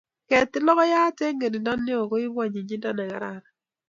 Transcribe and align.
Ketil 0.29 0.63
logoiyat 0.67 1.17
eng 1.25 1.39
kerindo 1.41 1.73
ne 1.77 1.93
o 2.01 2.09
koipu 2.09 2.39
anyinyindo 2.43 2.89
ne 2.93 3.03
kararan 3.09 3.43